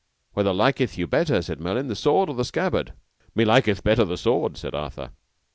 Whether 0.33 0.51
liketh 0.51 0.97
you 0.97 1.05
better, 1.05 1.43
said 1.43 1.59
Merlin, 1.59 1.85
the 1.87 1.95
sword 1.95 2.27
or 2.27 2.33
the 2.33 2.43
scabbard? 2.43 2.93
Me 3.35 3.45
liketh 3.45 3.83
better 3.83 4.03
the 4.03 4.17
sword, 4.17 4.57
said 4.57 4.73
Arthur. 4.73 5.11